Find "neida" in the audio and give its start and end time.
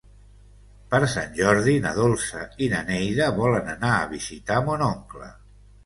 2.91-3.31